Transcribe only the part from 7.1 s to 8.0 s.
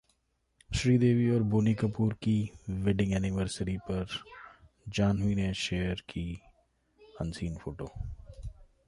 unseen photo